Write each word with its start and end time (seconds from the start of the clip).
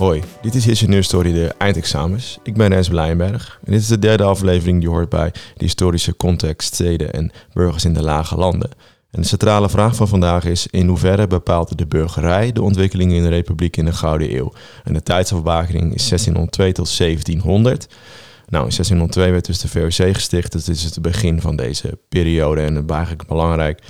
Hoi, 0.00 0.22
dit 0.42 0.54
is 0.54 0.66
Ingenieur 0.66 1.08
de 1.22 1.54
eindexamens. 1.58 2.38
Ik 2.42 2.54
ben 2.54 2.68
Rens 2.68 2.88
Blijenberg 2.88 3.58
en 3.64 3.72
dit 3.72 3.80
is 3.80 3.86
de 3.86 3.98
derde 3.98 4.24
aflevering 4.24 4.80
die 4.80 4.88
hoort 4.88 5.08
bij 5.08 5.30
de 5.30 5.64
historische 5.64 6.16
context 6.16 6.74
steden 6.74 7.12
en 7.12 7.30
burgers 7.52 7.84
in 7.84 7.94
de 7.94 8.02
lage 8.02 8.36
landen. 8.36 8.70
En 9.10 9.20
de 9.20 9.26
centrale 9.26 9.68
vraag 9.68 9.94
van 9.94 10.08
vandaag 10.08 10.44
is: 10.44 10.66
in 10.66 10.88
hoeverre 10.88 11.26
bepaalt 11.26 11.78
de 11.78 11.86
burgerij 11.86 12.52
de 12.52 12.62
ontwikkelingen 12.62 13.16
in 13.16 13.22
de 13.22 13.28
Republiek 13.28 13.76
in 13.76 13.84
de 13.84 13.92
Gouden 13.92 14.36
Eeuw? 14.36 14.52
En 14.84 14.92
de 14.92 15.02
tijdsafbakening 15.02 15.94
is 15.94 16.08
1602 16.08 16.72
tot 16.72 16.96
1700. 16.96 17.86
Nou, 18.48 18.64
in 18.64 18.70
1602 18.70 19.30
werd 19.30 19.46
dus 19.46 19.58
de 19.58 19.68
VOC 19.68 20.14
gesticht, 20.14 20.52
dus 20.52 20.64
dit 20.64 20.76
is 20.76 20.84
het 20.84 21.02
begin 21.02 21.40
van 21.40 21.56
deze 21.56 21.98
periode 22.08 22.60
en 22.60 22.86
eigenlijk 22.88 23.20
een 23.20 23.26
belangrijk 23.28 23.82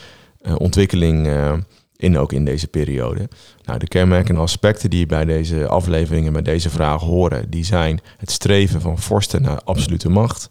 uh, 0.42 0.54
ontwikkeling. 0.58 1.26
Uh, 1.26 1.52
in 2.00 2.18
ook 2.18 2.32
in 2.32 2.44
deze 2.44 2.68
periode. 2.68 3.28
Nou, 3.64 3.78
de 3.78 3.88
kenmerkende 3.88 4.40
aspecten 4.40 4.90
die 4.90 5.06
bij 5.06 5.24
deze 5.24 5.68
afleveringen, 5.68 6.32
bij 6.32 6.42
deze 6.42 6.70
vragen 6.70 7.06
horen, 7.06 7.50
die 7.50 7.64
zijn 7.64 8.00
het 8.16 8.30
streven 8.30 8.80
van 8.80 8.98
vorsten 8.98 9.42
naar 9.42 9.62
absolute 9.64 10.10
macht, 10.10 10.48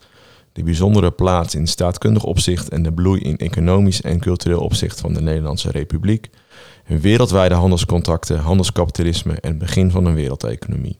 de 0.54 0.64
bijzondere 0.64 1.12
plaats 1.12 1.56
in 1.56 1.68
staatkundig 1.68 2.24
opzicht 2.24 2.70
en 2.70 2.84
de 2.84 2.94
bloei 2.94 3.22
in 3.22 3.38
economisch 3.38 4.02
en 4.02 4.20
cultureel 4.20 4.60
opzicht 4.60 5.00
van 5.00 5.14
de 5.14 5.22
Nederlandse 5.22 5.72
Republiek, 5.72 6.30
wereldwijde 6.86 7.56
handelscontacten, 7.56 8.40
handelskapitalisme 8.40 9.34
en 9.34 9.50
het 9.50 9.58
begin 9.58 9.92
van 9.92 10.06
een 10.06 10.16
wereldeconomie. 10.16 10.98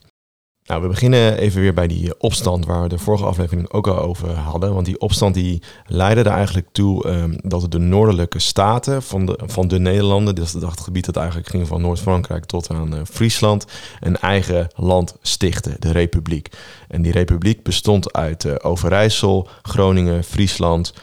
Nou, 0.70 0.82
we 0.82 0.88
beginnen 0.88 1.38
even 1.38 1.62
weer 1.62 1.74
bij 1.74 1.88
die 1.88 2.08
eh, 2.08 2.16
opstand 2.18 2.66
waar 2.66 2.82
we 2.82 2.88
de 2.90 2.98
vorige 2.98 3.26
aflevering 3.26 3.72
ook 3.72 3.88
al 3.88 3.98
over 3.98 4.30
hadden. 4.30 4.74
Want 4.74 4.86
die 4.86 5.00
opstand 5.00 5.34
die 5.34 5.62
leidde 5.86 6.22
er 6.22 6.36
eigenlijk 6.36 6.68
toe 6.72 7.08
um, 7.08 7.38
dat 7.42 7.72
de 7.72 7.78
noordelijke 7.78 8.40
staten 8.40 9.04
van 9.04 9.26
de, 9.26 9.40
van 9.46 9.68
de 9.68 9.80
Nederlanden, 9.80 10.36
dus 10.36 10.54
het 10.54 10.80
gebied 10.80 11.06
dat 11.06 11.16
eigenlijk 11.16 11.50
ging 11.50 11.68
van 11.68 11.82
Noord-Frankrijk 11.82 12.46
tot 12.46 12.70
aan 12.70 12.96
uh, 12.96 13.02
Friesland, 13.04 13.66
een 14.00 14.18
eigen 14.18 14.68
land 14.76 15.16
stichten, 15.22 15.76
de 15.80 15.92
Republiek. 15.92 16.48
En 16.88 17.02
die 17.02 17.12
Republiek 17.12 17.64
bestond 17.64 18.14
uit 18.14 18.44
uh, 18.44 18.56
Overijssel, 18.62 19.48
Groningen, 19.62 20.24
Friesland, 20.24 20.94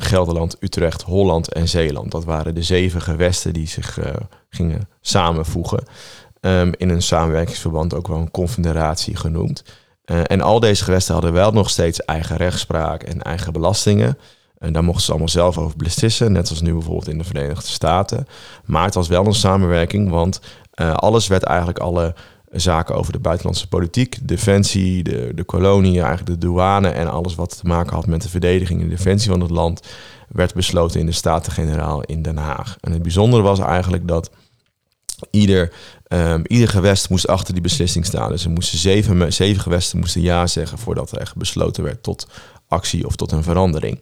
Gelderland, 0.00 0.56
Utrecht, 0.60 1.02
Holland 1.02 1.52
en 1.52 1.68
Zeeland. 1.68 2.10
Dat 2.10 2.24
waren 2.24 2.54
de 2.54 2.62
zeven 2.62 3.00
gewesten 3.00 3.52
die 3.52 3.68
zich 3.68 3.98
gingen 4.50 4.88
samenvoegen. 5.00 5.82
Ehm, 6.40 6.72
in 6.76 6.88
een 6.88 7.02
samenwerkingsverband 7.02 7.94
ook 7.94 8.08
wel 8.08 8.18
een 8.18 8.30
confederatie 8.30 9.16
genoemd. 9.16 9.64
Uh, 10.04 10.20
en 10.26 10.40
al 10.40 10.60
deze 10.60 10.84
gewesten 10.84 11.12
hadden 11.12 11.32
wel 11.32 11.52
nog 11.52 11.70
steeds 11.70 12.04
eigen 12.04 12.36
rechtspraak 12.36 13.02
en 13.02 13.22
eigen 13.22 13.52
belastingen. 13.52 14.18
En 14.58 14.72
daar 14.72 14.84
mochten 14.84 15.04
ze 15.04 15.10
allemaal 15.10 15.28
zelf 15.28 15.58
over 15.58 15.76
beslissen, 15.76 16.32
net 16.32 16.50
als 16.50 16.60
nu 16.60 16.72
bijvoorbeeld 16.72 17.08
in 17.08 17.18
de 17.18 17.24
Verenigde 17.24 17.66
Staten. 17.66 18.26
Maar 18.64 18.84
het 18.84 18.94
was 18.94 19.08
wel 19.08 19.26
een 19.26 19.34
samenwerking, 19.34 20.10
want 20.10 20.40
uh, 20.80 20.94
alles 20.94 21.26
werd 21.26 21.42
eigenlijk 21.42 21.78
alle 21.78 22.14
zaken 22.50 22.94
over 22.94 23.12
de 23.12 23.18
buitenlandse 23.18 23.68
politiek, 23.68 24.18
defensie, 24.22 25.02
de, 25.02 25.32
de 25.34 25.44
kolonie, 25.44 26.00
eigenlijk 26.00 26.26
de 26.26 26.46
douane 26.46 26.88
en 26.88 27.10
alles 27.10 27.34
wat 27.34 27.58
te 27.58 27.66
maken 27.66 27.94
had 27.94 28.06
met 28.06 28.22
de 28.22 28.28
verdediging 28.28 28.80
en 28.80 28.88
de 28.88 28.94
defensie 28.94 29.30
van 29.30 29.40
het 29.40 29.50
land, 29.50 29.86
werd 30.28 30.54
besloten 30.54 31.00
in 31.00 31.06
de 31.06 31.12
Staten-Generaal 31.12 32.02
in 32.02 32.22
Den 32.22 32.36
Haag. 32.36 32.76
En 32.80 32.92
het 32.92 33.02
bijzondere 33.02 33.42
was 33.42 33.58
eigenlijk 33.58 34.08
dat 34.08 34.30
ieder, 35.30 35.72
um, 36.08 36.42
ieder 36.46 36.68
gewest 36.68 37.10
moest 37.10 37.26
achter 37.26 37.52
die 37.52 37.62
beslissing 37.62 38.06
staan. 38.06 38.30
Dus 38.30 38.44
er 38.44 38.50
moesten 38.50 38.78
zeven, 38.78 39.32
zeven 39.32 39.62
gewesten 39.62 39.98
moesten 39.98 40.20
ja 40.20 40.46
zeggen 40.46 40.78
voordat 40.78 41.12
er 41.12 41.18
echt 41.18 41.36
besloten 41.36 41.82
werd 41.82 42.02
tot 42.02 42.26
actie 42.68 43.06
of 43.06 43.16
tot 43.16 43.32
een 43.32 43.42
verandering. 43.42 44.00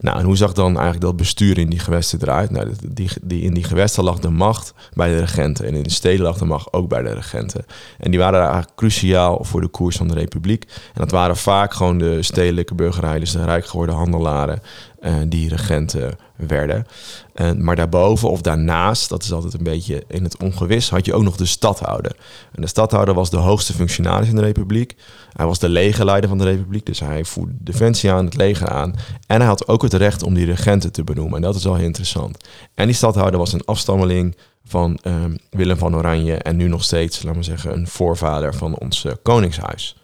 Nou, 0.00 0.18
en 0.18 0.24
hoe 0.24 0.36
zag 0.36 0.52
dan 0.52 0.74
eigenlijk 0.74 1.00
dat 1.00 1.16
bestuur 1.16 1.58
in 1.58 1.70
die 1.70 1.78
gewesten 1.78 2.18
eruit? 2.22 2.50
Nou, 2.50 2.72
die, 2.88 3.10
die, 3.22 3.42
in 3.42 3.54
die 3.54 3.64
gewesten 3.64 4.04
lag 4.04 4.18
de 4.18 4.30
macht 4.30 4.74
bij 4.92 5.08
de 5.08 5.18
regenten. 5.18 5.66
En 5.66 5.74
in 5.74 5.82
de 5.82 5.90
steden 5.90 6.24
lag 6.24 6.38
de 6.38 6.44
macht 6.44 6.72
ook 6.72 6.88
bij 6.88 7.02
de 7.02 7.14
regenten. 7.14 7.64
En 7.98 8.10
die 8.10 8.20
waren 8.20 8.40
eigenlijk 8.40 8.76
cruciaal 8.76 9.44
voor 9.44 9.60
de 9.60 9.68
koers 9.68 9.96
van 9.96 10.08
de 10.08 10.14
republiek. 10.14 10.64
En 10.64 11.00
dat 11.00 11.10
waren 11.10 11.36
vaak 11.36 11.74
gewoon 11.74 11.98
de 11.98 12.22
stedelijke 12.22 12.74
burgerij, 12.74 13.18
dus 13.18 13.32
de 13.32 13.44
rijk 13.44 13.66
geworden 13.66 13.94
handelaren, 13.94 14.62
uh, 15.00 15.14
die 15.26 15.48
regenten 15.48 16.18
werden. 16.36 16.86
Uh, 17.34 17.52
maar 17.52 17.76
daarboven 17.76 18.30
of 18.30 18.40
daarnaast, 18.40 19.08
dat 19.08 19.22
is 19.22 19.32
altijd 19.32 19.54
een 19.54 19.62
beetje 19.62 20.04
in 20.08 20.24
het 20.24 20.36
ongewis, 20.36 20.90
had 20.90 21.06
je 21.06 21.14
ook 21.14 21.22
nog 21.22 21.36
de 21.36 21.46
stadhouder. 21.46 22.16
En 22.52 22.62
de 22.62 22.68
stadhouder 22.68 23.14
was 23.14 23.30
de 23.30 23.36
hoogste 23.36 23.72
functionaris 23.72 24.28
in 24.28 24.34
de 24.34 24.42
republiek. 24.42 24.96
Hij 25.32 25.46
was 25.46 25.58
de 25.58 25.68
legerleider 25.68 26.28
van 26.28 26.38
de 26.38 26.44
republiek, 26.44 26.86
dus 26.86 27.00
hij 27.00 27.24
voerde 27.24 27.54
defensie 27.58 28.12
aan, 28.12 28.24
het 28.24 28.36
leger 28.36 28.68
aan. 28.68 28.94
En 29.26 29.38
hij 29.38 29.46
had 29.46 29.68
ook 29.68 29.82
het 29.82 29.94
recht 29.94 30.22
om 30.22 30.34
die 30.34 30.46
regenten 30.46 30.92
te 30.92 31.04
benoemen. 31.04 31.36
En 31.36 31.42
dat 31.42 31.54
is 31.54 31.64
wel 31.64 31.74
heel 31.74 31.84
interessant. 31.84 32.48
En 32.74 32.86
die 32.86 32.94
stadhouder 32.94 33.38
was 33.38 33.52
een 33.52 33.64
afstammeling 33.64 34.36
van 34.64 34.98
uh, 35.02 35.14
Willem 35.50 35.76
van 35.76 35.96
Oranje 35.96 36.34
en 36.34 36.56
nu 36.56 36.68
nog 36.68 36.84
steeds, 36.84 37.22
laten 37.22 37.38
we 37.38 37.44
zeggen, 37.44 37.72
een 37.72 37.86
voorvader 37.86 38.54
van 38.54 38.78
ons 38.78 39.04
uh, 39.04 39.12
koningshuis. 39.22 39.96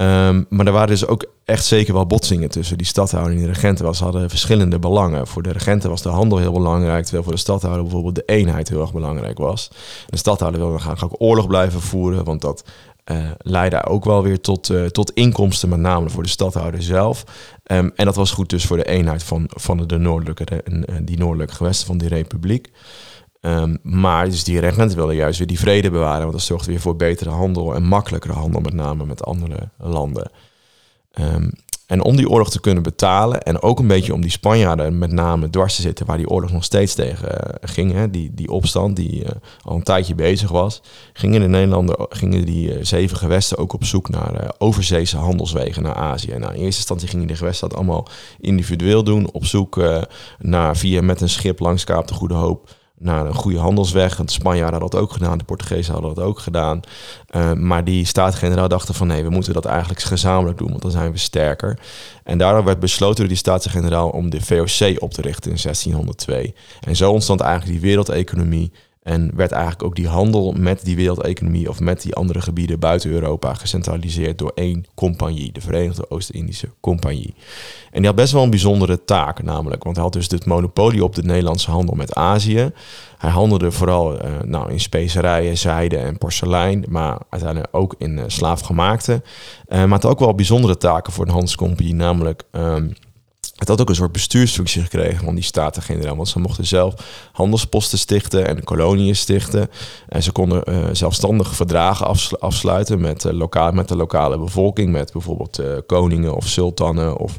Um, 0.00 0.46
maar 0.48 0.66
er 0.66 0.72
waren 0.72 0.88
dus 0.88 1.06
ook 1.06 1.26
echt 1.44 1.64
zeker 1.64 1.94
wel 1.94 2.06
botsingen 2.06 2.48
tussen 2.48 2.78
die 2.78 2.86
stadhouder 2.86 3.34
en 3.34 3.40
de 3.40 3.46
regenten. 3.46 3.84
Was, 3.84 4.00
hadden 4.00 4.30
verschillende 4.30 4.78
belangen. 4.78 5.26
Voor 5.26 5.42
de 5.42 5.52
regenten 5.52 5.90
was 5.90 6.02
de 6.02 6.08
handel 6.08 6.38
heel 6.38 6.52
belangrijk, 6.52 7.02
terwijl 7.02 7.22
voor 7.24 7.32
de 7.32 7.38
stadhouder 7.38 7.82
bijvoorbeeld 7.82 8.14
de 8.14 8.22
eenheid 8.26 8.68
heel 8.68 8.80
erg 8.80 8.92
belangrijk 8.92 9.38
was. 9.38 9.70
De 10.06 10.16
stadhouder 10.16 10.60
wilde 10.60 10.78
graag 10.78 11.04
ook 11.04 11.14
oorlog 11.18 11.46
blijven 11.46 11.80
voeren, 11.80 12.24
want 12.24 12.40
dat 12.40 12.64
uh, 13.10 13.30
leidde 13.38 13.84
ook 13.84 14.04
wel 14.04 14.22
weer 14.22 14.40
tot, 14.40 14.68
uh, 14.68 14.84
tot 14.84 15.12
inkomsten, 15.12 15.68
met 15.68 15.78
name 15.78 16.10
voor 16.10 16.22
de 16.22 16.28
stadhouder 16.28 16.82
zelf. 16.82 17.24
Um, 17.66 17.92
en 17.94 18.04
dat 18.04 18.16
was 18.16 18.30
goed 18.30 18.50
dus 18.50 18.66
voor 18.66 18.76
de 18.76 18.88
eenheid 18.88 19.22
van, 19.22 19.44
van 19.48 19.86
de 19.86 19.98
noordelijke, 19.98 20.62
uh, 20.64 20.96
die 21.02 21.18
noordelijke 21.18 21.54
gewesten 21.54 21.86
van 21.86 21.98
die 21.98 22.08
republiek. 22.08 22.70
Um, 23.40 23.78
maar 23.82 24.24
dus 24.24 24.44
die 24.44 24.60
regenten 24.60 24.96
wilden 24.96 25.14
juist 25.14 25.38
weer 25.38 25.46
die 25.46 25.58
vrede 25.58 25.90
bewaren, 25.90 26.20
want 26.20 26.32
dat 26.32 26.42
zorgde 26.42 26.70
weer 26.70 26.80
voor 26.80 26.96
betere 26.96 27.30
handel 27.30 27.74
en 27.74 27.82
makkelijkere 27.82 28.32
handel, 28.32 28.60
met 28.60 28.72
name 28.72 29.04
met 29.04 29.24
andere 29.24 29.68
landen. 29.76 30.30
Um, 31.20 31.52
en 31.86 32.02
om 32.02 32.16
die 32.16 32.28
oorlog 32.28 32.50
te 32.50 32.60
kunnen 32.60 32.82
betalen 32.82 33.42
en 33.42 33.62
ook 33.62 33.78
een 33.78 33.86
beetje 33.86 34.14
om 34.14 34.20
die 34.20 34.30
Spanjaarden 34.30 34.98
met 34.98 35.12
name 35.12 35.50
dwars 35.50 35.76
te 35.76 35.82
zitten, 35.82 36.06
waar 36.06 36.16
die 36.16 36.28
oorlog 36.28 36.52
nog 36.52 36.64
steeds 36.64 36.94
tegen 36.94 37.28
uh, 37.28 37.54
ging, 37.60 37.92
hè, 37.92 38.10
die, 38.10 38.34
die 38.34 38.50
opstand 38.50 38.96
die 38.96 39.22
uh, 39.22 39.28
al 39.62 39.76
een 39.76 39.82
tijdje 39.82 40.14
bezig 40.14 40.50
was, 40.50 40.82
gingen 41.12 41.40
de 41.40 41.48
Nederlanders, 41.48 41.98
gingen 42.08 42.44
die 42.44 42.78
uh, 42.78 42.84
zeven 42.84 43.16
gewesten 43.16 43.58
ook 43.58 43.72
op 43.72 43.84
zoek 43.84 44.08
naar 44.08 44.54
overzeese 44.58 45.16
handelswegen 45.16 45.82
naar 45.82 45.94
Azië. 45.94 46.28
Nou, 46.30 46.54
in 46.54 46.60
eerste 46.60 46.64
instantie 46.64 47.08
gingen 47.08 47.26
de 47.26 47.36
gewesten 47.36 47.68
dat 47.68 47.78
allemaal 47.78 48.08
individueel 48.40 49.04
doen, 49.04 49.32
op 49.32 49.44
zoek 49.44 49.82
naar 50.38 50.76
via 50.76 51.02
met 51.02 51.20
een 51.20 51.28
schip 51.28 51.58
langs 51.60 51.84
Kaap 51.84 52.08
de 52.08 52.14
Goede 52.14 52.34
Hoop 52.34 52.76
naar 52.98 53.26
een 53.26 53.34
goede 53.34 53.58
handelsweg. 53.58 54.16
Want 54.16 54.28
de 54.28 54.34
Spanjaarden 54.34 54.80
hadden 54.80 54.90
dat 54.90 55.00
ook 55.00 55.12
gedaan, 55.12 55.38
de 55.38 55.44
Portugezen 55.44 55.92
hadden 55.92 56.14
dat 56.14 56.24
ook 56.24 56.38
gedaan. 56.38 56.80
Uh, 57.36 57.52
maar 57.52 57.84
die 57.84 58.04
staten-generaal 58.04 58.68
dachten 58.68 58.94
van 58.94 59.06
nee, 59.06 59.22
we 59.22 59.30
moeten 59.30 59.52
dat 59.52 59.64
eigenlijk 59.64 60.00
gezamenlijk 60.00 60.58
doen, 60.58 60.70
want 60.70 60.82
dan 60.82 60.90
zijn 60.90 61.12
we 61.12 61.18
sterker. 61.18 61.78
En 62.24 62.38
daardoor 62.38 62.64
werd 62.64 62.80
besloten 62.80 63.16
door 63.16 63.28
die 63.28 63.36
staten-generaal 63.36 64.08
om 64.08 64.30
de 64.30 64.40
VOC 64.40 65.02
op 65.02 65.12
te 65.12 65.22
richten 65.22 65.50
in 65.50 65.58
1602. 65.62 66.54
En 66.80 66.96
zo 66.96 67.12
ontstond 67.12 67.40
eigenlijk 67.40 67.72
die 67.72 67.88
wereldeconomie 67.88 68.72
en 69.08 69.30
werd 69.34 69.52
eigenlijk 69.52 69.82
ook 69.82 69.96
die 69.96 70.08
handel 70.08 70.52
met 70.52 70.84
die 70.84 70.96
wereldeconomie 70.96 71.68
of 71.68 71.80
met 71.80 72.02
die 72.02 72.14
andere 72.14 72.40
gebieden 72.40 72.78
buiten 72.78 73.10
Europa 73.10 73.54
gecentraliseerd 73.54 74.38
door 74.38 74.52
één 74.54 74.84
compagnie, 74.94 75.52
de 75.52 75.60
Verenigde 75.60 76.10
Oost-Indische 76.10 76.68
Compagnie. 76.80 77.34
En 77.90 77.98
die 77.98 78.06
had 78.06 78.14
best 78.14 78.32
wel 78.32 78.42
een 78.42 78.50
bijzondere 78.50 79.04
taak, 79.04 79.42
namelijk, 79.42 79.84
want 79.84 79.96
hij 79.96 80.04
had 80.04 80.12
dus 80.12 80.28
het 80.30 80.46
monopolie 80.46 81.04
op 81.04 81.14
de 81.14 81.22
Nederlandse 81.22 81.70
handel 81.70 81.94
met 81.94 82.14
Azië. 82.14 82.70
Hij 83.18 83.30
handelde 83.30 83.70
vooral 83.70 84.14
uh, 84.14 84.20
nou, 84.44 84.72
in 84.72 84.80
specerijen, 84.80 85.58
zijde 85.58 85.96
en 85.96 86.18
porselein, 86.18 86.84
maar 86.88 87.18
uiteindelijk 87.30 87.76
ook 87.76 87.94
in 87.98 88.18
uh, 88.18 88.24
slaafgemaakte. 88.26 89.22
Uh, 89.68 89.78
maar 89.78 89.92
het 89.92 90.02
had 90.02 90.12
ook 90.12 90.18
wel 90.18 90.34
bijzondere 90.34 90.76
taken 90.76 91.12
voor 91.12 91.24
de 91.24 91.30
handelscompagnie, 91.30 91.94
namelijk. 91.94 92.42
Um, 92.52 92.92
het 93.58 93.68
had 93.68 93.80
ook 93.80 93.88
een 93.88 93.94
soort 93.94 94.12
bestuursfunctie 94.12 94.82
gekregen 94.82 95.24
van 95.24 95.34
die 95.34 95.44
Staten-Generaal. 95.44 96.16
Want 96.16 96.28
ze 96.28 96.38
mochten 96.38 96.66
zelf 96.66 96.94
handelsposten 97.32 97.98
stichten 97.98 98.46
en 98.46 98.64
koloniën 98.64 99.16
stichten. 99.16 99.70
En 100.08 100.22
ze 100.22 100.32
konden 100.32 100.62
uh, 100.68 100.84
zelfstandig 100.92 101.54
verdragen 101.54 102.16
afsluiten 102.38 103.00
met, 103.00 103.24
uh, 103.24 103.32
lokaal, 103.32 103.72
met 103.72 103.88
de 103.88 103.96
lokale 103.96 104.38
bevolking. 104.38 104.92
Met 104.92 105.12
bijvoorbeeld 105.12 105.60
uh, 105.60 105.66
koningen 105.86 106.36
of 106.36 106.46
sultanen 106.46 107.16
of 107.16 107.38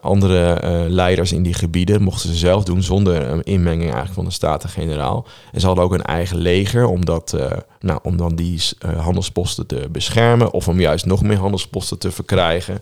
andere 0.00 0.60
leiders 0.88 1.32
in 1.32 1.42
die 1.42 1.54
gebieden. 1.54 2.02
Mochten 2.02 2.28
ze 2.28 2.36
zelf 2.36 2.64
doen 2.64 2.82
zonder 2.82 3.46
inmenging 3.46 3.82
eigenlijk 3.82 4.14
van 4.14 4.24
de 4.24 4.30
Staten-Generaal. 4.30 5.26
En 5.52 5.60
ze 5.60 5.66
hadden 5.66 5.84
ook 5.84 5.92
een 5.92 6.04
eigen 6.04 6.36
leger 6.36 6.86
om, 6.86 7.04
dat, 7.04 7.36
nou, 7.80 8.00
om 8.02 8.16
dan 8.16 8.36
die 8.36 8.62
handelsposten 8.96 9.66
te 9.66 9.88
beschermen. 9.90 10.52
Of 10.52 10.68
om 10.68 10.80
juist 10.80 11.06
nog 11.06 11.22
meer 11.22 11.38
handelsposten 11.38 11.98
te 11.98 12.10
verkrijgen. 12.10 12.80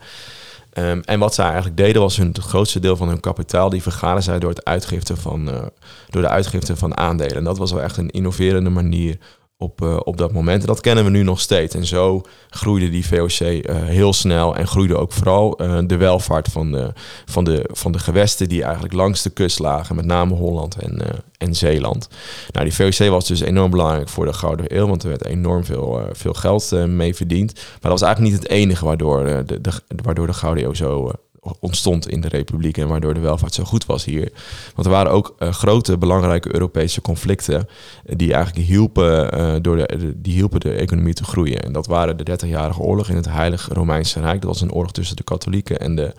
Um, 0.78 1.00
en 1.00 1.19
wat 1.19 1.34
zij 1.34 1.44
eigenlijk 1.44 1.76
deden 1.76 2.02
was 2.02 2.17
hun, 2.17 2.26
het 2.26 2.38
grootste 2.38 2.81
deel 2.81 2.96
van 2.96 3.08
hun 3.08 3.20
kapitaal, 3.20 3.70
die 3.70 3.82
vergaren 3.82 4.23
zij 4.23 4.38
door, 4.38 4.50
het 4.50 4.64
uitgifte 4.64 5.17
van, 5.17 5.49
uh, 5.49 5.62
door 6.11 6.23
de 6.23 6.28
uitgifte 6.28 6.76
van 6.76 6.96
aandelen. 6.96 7.37
En 7.37 7.44
dat 7.44 7.58
was 7.58 7.73
wel 7.73 7.82
echt 7.82 7.96
een 7.96 8.11
innoverende 8.11 8.70
manier 8.70 9.19
op, 9.58 9.81
uh, 9.81 9.97
op 10.05 10.17
dat 10.17 10.32
moment. 10.32 10.61
En 10.61 10.67
dat 10.67 10.81
kennen 10.81 11.05
we 11.05 11.11
nu 11.11 11.23
nog 11.23 11.41
steeds. 11.41 11.75
En 11.75 11.87
zo 11.87 12.23
groeide 12.50 12.91
die 12.91 13.06
VOC 13.06 13.41
uh, 13.41 13.61
heel 13.85 14.12
snel 14.12 14.56
en 14.56 14.67
groeide 14.67 14.97
ook 14.97 15.12
vooral 15.12 15.62
uh, 15.62 15.79
de 15.87 15.97
welvaart 15.97 16.49
van 16.49 16.73
de, 16.73 16.93
van, 17.25 17.44
de, 17.44 17.69
van 17.73 17.93
de 17.93 17.99
gewesten 17.99 18.49
die 18.49 18.62
eigenlijk 18.62 18.94
langs 18.94 19.23
de 19.23 19.31
kust 19.31 19.58
lagen, 19.58 19.97
met 19.97 20.05
name 20.05 20.35
Holland 20.35 20.76
en, 20.76 21.03
en 21.38 21.55
Zeeland. 21.55 22.08
Nou, 22.53 22.70
die 22.70 22.75
VOC 22.75 23.08
was 23.08 23.26
dus 23.26 23.41
enorm 23.41 23.70
belangrijk 23.70 24.08
voor 24.08 24.25
de 24.25 24.32
Gouden 24.32 24.76
Eeuw, 24.76 24.87
want 24.87 25.03
er 25.03 25.08
werd 25.08 25.25
enorm 25.25 25.64
veel, 25.64 26.08
veel 26.12 26.32
geld 26.32 26.70
mee 26.87 27.14
verdiend. 27.14 27.55
Maar 27.55 27.91
dat 27.91 27.91
was 27.91 28.03
eigenlijk 28.03 28.32
niet 28.32 28.43
het 28.43 28.53
enige 28.53 28.85
waardoor, 28.85 29.25
de, 29.25 29.61
de, 29.61 29.70
waardoor 30.03 30.26
de 30.26 30.32
Gouden 30.32 30.64
Eeuw 30.64 30.75
zo 30.75 31.12
ontstond 31.60 32.08
in 32.08 32.20
de 32.20 32.28
Republiek 32.28 32.78
en 32.78 32.88
waardoor 32.88 33.14
de 33.14 33.20
welvaart 33.20 33.54
zo 33.54 33.64
goed 33.64 33.87
was 33.87 34.04
hier. 34.04 34.32
Want 34.75 34.87
er 34.87 34.93
waren 34.93 35.12
ook 35.12 35.34
uh, 35.38 35.52
grote 35.52 35.98
belangrijke 35.98 36.54
Europese 36.54 37.00
conflicten 37.00 37.69
die 38.04 38.32
eigenlijk 38.32 38.66
hielpen, 38.66 39.38
uh, 39.38 39.54
door 39.62 39.76
de, 39.76 40.12
die 40.16 40.32
hielpen 40.32 40.60
de 40.60 40.72
economie 40.72 41.14
te 41.14 41.25
groeien. 41.25 41.62
En 41.62 41.72
dat 41.72 41.87
waren 41.87 42.16
de 42.16 42.38
30-jarige 42.38 42.81
oorlog 42.81 43.08
in 43.08 43.16
het 43.16 43.28
Heilige 43.28 43.75
Romeinse 43.75 44.20
Rijk. 44.20 44.40
Dat 44.40 44.50
was 44.50 44.60
een 44.60 44.72
oorlog 44.72 44.93
tussen 44.93 45.16
de 45.16 45.25
katholieken 45.25 45.78
en 45.78 45.96
de 45.96 46.14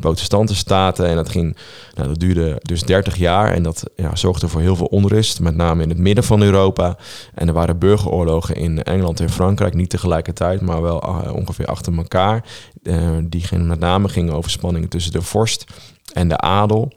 protestantenstaten. 0.00 1.06
En 1.06 1.16
dat, 1.16 1.28
ging, 1.28 1.56
nou, 1.94 2.08
dat 2.08 2.20
duurde 2.20 2.58
dus 2.62 2.82
30 2.82 3.16
jaar 3.16 3.52
en 3.52 3.62
dat 3.62 3.84
ja, 3.96 4.16
zorgde 4.16 4.48
voor 4.48 4.60
heel 4.60 4.76
veel 4.76 4.86
onrust, 4.86 5.40
met 5.40 5.56
name 5.56 5.82
in 5.82 5.88
het 5.88 5.98
midden 5.98 6.24
van 6.24 6.42
Europa. 6.42 6.96
En 7.34 7.48
er 7.48 7.54
waren 7.54 7.78
burgeroorlogen 7.78 8.56
in 8.56 8.82
Engeland 8.82 9.20
en 9.20 9.30
Frankrijk, 9.30 9.74
niet 9.74 9.90
tegelijkertijd, 9.90 10.60
maar 10.60 10.82
wel 10.82 11.04
uh, 11.04 11.34
ongeveer 11.34 11.66
achter 11.66 11.96
elkaar. 11.96 12.44
Uh, 12.82 13.16
die 13.22 13.42
gingen, 13.42 13.66
met 13.66 13.78
name 13.78 14.08
gingen 14.08 14.34
over 14.34 14.50
spanningen 14.50 14.88
tussen 14.88 15.12
de 15.12 15.22
vorst 15.22 15.64
en 16.12 16.28
de 16.28 16.38
adel. 16.38 16.92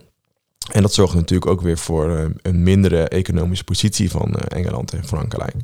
En 0.71 0.81
dat 0.81 0.93
zorgde 0.93 1.17
natuurlijk 1.17 1.51
ook 1.51 1.61
weer 1.61 1.77
voor 1.77 2.09
uh, 2.09 2.25
een 2.41 2.63
mindere 2.63 3.07
economische 3.07 3.63
positie 3.63 4.11
van 4.11 4.35
Engeland 4.35 4.93
en 4.93 5.05
Frankrijk. 5.05 5.55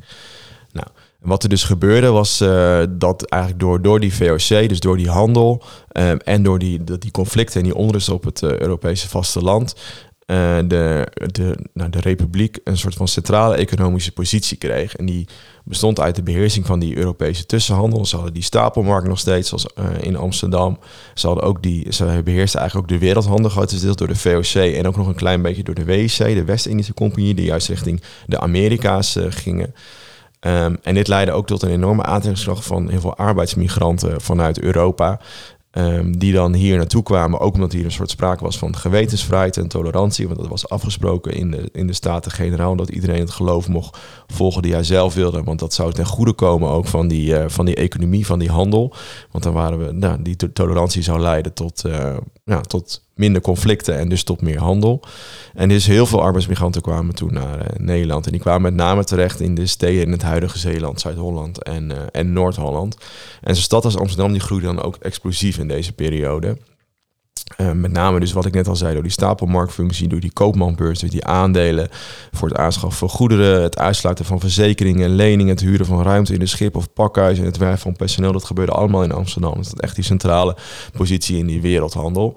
Nou, 0.72 0.86
wat 1.20 1.42
er 1.42 1.48
dus 1.48 1.64
gebeurde 1.64 2.10
was 2.10 2.40
uh, 2.40 2.82
dat 2.90 3.24
eigenlijk 3.24 3.62
door, 3.62 3.82
door 3.82 4.00
die 4.00 4.14
VOC, 4.14 4.68
dus 4.68 4.80
door 4.80 4.96
die 4.96 5.10
handel 5.10 5.62
um, 5.92 6.18
en 6.18 6.42
door 6.42 6.58
die, 6.58 6.84
die 6.98 7.10
conflicten 7.10 7.60
en 7.60 7.66
die 7.66 7.74
onrust 7.74 8.08
op 8.08 8.24
het 8.24 8.42
uh, 8.42 8.58
Europese 8.58 9.08
vasteland, 9.08 9.74
uh, 10.26 10.58
de, 10.66 11.06
de, 11.32 11.56
nou, 11.72 11.90
de 11.90 12.00
republiek 12.00 12.58
een 12.64 12.78
soort 12.78 12.94
van 12.94 13.08
centrale 13.08 13.56
economische 13.56 14.12
positie 14.12 14.56
kreeg. 14.56 14.96
En 14.96 15.06
die 15.06 15.28
bestond 15.64 16.00
uit 16.00 16.16
de 16.16 16.22
beheersing 16.22 16.66
van 16.66 16.78
die 16.78 16.96
Europese 16.96 17.46
tussenhandel. 17.46 18.06
Ze 18.06 18.14
hadden 18.14 18.34
die 18.34 18.42
stapelmarkt 18.42 19.08
nog 19.08 19.18
steeds, 19.18 19.48
zoals 19.48 19.66
in 20.00 20.16
Amsterdam. 20.16 20.78
Ze, 21.14 21.26
hadden 21.26 21.44
ook 21.44 21.62
die, 21.62 21.92
ze 21.92 22.20
beheersten 22.24 22.60
eigenlijk 22.60 22.92
ook 22.92 22.98
de 22.98 23.06
wereldhandel, 23.06 23.50
grotendeels 23.50 23.96
door 23.96 24.08
de 24.08 24.16
VOC 24.16 24.54
en 24.54 24.86
ook 24.86 24.96
nog 24.96 25.06
een 25.06 25.14
klein 25.14 25.42
beetje 25.42 25.62
door 25.62 25.74
de 25.74 25.84
WIC, 25.84 26.16
de 26.16 26.44
West-Indische 26.44 26.94
Compagnie, 26.94 27.34
die 27.34 27.44
juist 27.44 27.68
richting 27.68 28.02
de 28.26 28.40
Amerika's 28.40 29.16
gingen. 29.28 29.74
Um, 30.46 30.78
en 30.82 30.94
dit 30.94 31.08
leidde 31.08 31.32
ook 31.32 31.46
tot 31.46 31.62
een 31.62 31.70
enorme 31.70 32.02
aantrekkingskracht 32.02 32.64
van 32.64 32.88
heel 32.88 33.00
veel 33.00 33.16
arbeidsmigranten 33.16 34.20
vanuit 34.20 34.60
Europa. 34.60 35.20
Um, 35.72 36.18
die 36.18 36.32
dan 36.32 36.54
hier 36.54 36.76
naartoe 36.76 37.02
kwamen, 37.02 37.40
ook 37.40 37.54
omdat 37.54 37.72
hier 37.72 37.84
een 37.84 37.92
soort 37.92 38.10
sprake 38.10 38.44
was 38.44 38.58
van 38.58 38.76
gewetensvrijheid 38.76 39.56
en 39.56 39.68
tolerantie. 39.68 40.26
Want 40.26 40.38
dat 40.38 40.48
was 40.48 40.68
afgesproken 40.68 41.32
in 41.32 41.50
de, 41.50 41.68
in 41.72 41.86
de 41.86 41.92
Staten-Generaal, 41.92 42.76
dat 42.76 42.88
iedereen 42.88 43.20
het 43.20 43.30
geloof 43.30 43.68
mocht 43.68 43.98
volgen 44.26 44.62
die 44.62 44.72
hij 44.72 44.84
zelf 44.84 45.14
wilde. 45.14 45.42
Want 45.42 45.58
dat 45.58 45.74
zou 45.74 45.92
ten 45.92 46.06
goede 46.06 46.32
komen 46.32 46.68
ook 46.68 46.86
van 46.86 47.08
die, 47.08 47.30
uh, 47.30 47.44
van 47.46 47.64
die 47.64 47.74
economie, 47.74 48.26
van 48.26 48.38
die 48.38 48.50
handel. 48.50 48.94
Want 49.30 49.44
dan 49.44 49.52
waren 49.52 49.86
we, 49.86 49.92
nou, 49.92 50.22
die 50.22 50.36
tolerantie 50.52 51.02
zou 51.02 51.20
leiden 51.20 51.52
tot, 51.52 51.82
uh, 51.86 52.16
ja, 52.44 52.60
tot 52.60 53.08
minder 53.20 53.42
conflicten 53.42 53.98
en 53.98 54.08
dus 54.08 54.22
tot 54.22 54.40
meer 54.40 54.58
handel. 54.58 55.00
En 55.54 55.68
dus 55.68 55.86
heel 55.86 56.06
veel 56.06 56.22
arbeidsmigranten 56.22 56.82
kwamen 56.82 57.14
toen 57.14 57.32
naar 57.32 57.58
uh, 57.58 57.66
Nederland. 57.76 58.26
En 58.26 58.32
die 58.32 58.40
kwamen 58.40 58.62
met 58.62 58.74
name 58.74 59.04
terecht 59.04 59.40
in 59.40 59.54
de 59.54 59.66
steden 59.66 60.02
in 60.02 60.12
het 60.12 60.22
huidige 60.22 60.58
Zeeland, 60.58 61.00
Zuid-Holland 61.00 61.62
en, 61.62 61.90
uh, 61.90 61.96
en 62.12 62.32
Noord-Holland. 62.32 62.96
En 63.40 63.54
zo'n 63.54 63.64
stad 63.64 63.84
als 63.84 63.96
Amsterdam 63.96 64.32
die 64.32 64.40
groeide 64.40 64.66
dan 64.66 64.82
ook 64.82 64.96
explosief 64.96 65.58
in 65.58 65.68
deze 65.68 65.92
periode. 65.92 66.56
Uh, 67.56 67.72
met 67.72 67.92
name 67.92 68.20
dus 68.20 68.32
wat 68.32 68.46
ik 68.46 68.54
net 68.54 68.68
al 68.68 68.76
zei, 68.76 68.92
door 68.92 69.02
die 69.02 69.12
stapelmarktfunctie, 69.12 70.08
door 70.08 70.20
die 70.20 70.32
koopmanbeurs, 70.32 70.98
dus 70.98 71.10
die 71.10 71.24
aandelen 71.24 71.88
voor 72.32 72.48
het 72.48 72.56
aanschaffen 72.56 72.98
van 72.98 73.08
goederen, 73.08 73.62
het 73.62 73.78
uitsluiten 73.78 74.24
van 74.24 74.40
verzekeringen 74.40 75.04
en 75.04 75.14
leningen, 75.14 75.54
het 75.54 75.60
huren 75.60 75.86
van 75.86 76.02
ruimte 76.02 76.32
in 76.32 76.38
de 76.38 76.46
schip 76.46 76.76
of 76.76 76.92
pakhuis 76.92 77.38
en 77.38 77.44
het 77.44 77.56
werven 77.56 77.78
van 77.78 77.96
personeel, 77.96 78.32
dat 78.32 78.44
gebeurde 78.44 78.72
allemaal 78.72 79.02
in 79.02 79.12
Amsterdam. 79.12 79.54
Dat 79.54 79.66
is 79.66 79.72
echt 79.72 79.94
die 79.94 80.04
centrale 80.04 80.56
positie 80.92 81.38
in 81.38 81.46
die 81.46 81.60
wereldhandel. 81.60 82.34